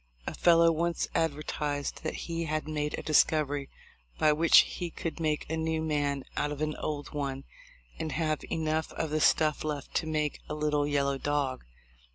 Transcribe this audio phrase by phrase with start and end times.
[0.25, 3.69] A fellow once advertised that he had made a discovery
[4.17, 7.43] by which he could make a new man out of an old one
[7.99, 11.65] and have enough of the stuff left to make a little yellow dog.